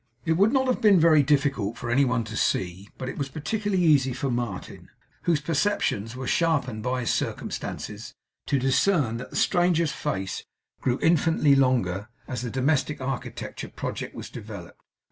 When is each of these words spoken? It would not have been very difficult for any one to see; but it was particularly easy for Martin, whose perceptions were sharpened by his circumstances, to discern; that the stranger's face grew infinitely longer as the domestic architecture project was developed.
It 0.25 0.31
would 0.31 0.51
not 0.51 0.65
have 0.65 0.81
been 0.81 0.99
very 0.99 1.21
difficult 1.21 1.77
for 1.77 1.91
any 1.91 2.05
one 2.05 2.23
to 2.23 2.35
see; 2.35 2.89
but 2.97 3.07
it 3.07 3.19
was 3.19 3.29
particularly 3.29 3.83
easy 3.83 4.13
for 4.13 4.31
Martin, 4.31 4.89
whose 5.25 5.39
perceptions 5.39 6.15
were 6.15 6.25
sharpened 6.25 6.81
by 6.81 7.01
his 7.01 7.11
circumstances, 7.11 8.15
to 8.47 8.57
discern; 8.57 9.17
that 9.17 9.29
the 9.29 9.35
stranger's 9.35 9.91
face 9.93 10.43
grew 10.81 10.97
infinitely 11.03 11.53
longer 11.53 12.09
as 12.27 12.41
the 12.41 12.49
domestic 12.49 12.99
architecture 12.99 13.69
project 13.69 14.15
was 14.15 14.31
developed. 14.31 14.81